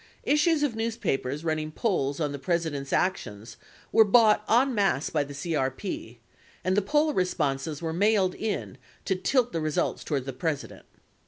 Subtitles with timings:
[0.23, 3.55] 48 Issues of newspapers running polls on the President's actions
[3.91, 6.17] were bought en masse by the CRP,
[6.63, 10.87] and the poll responses were mailed in to tilt the results toward the President.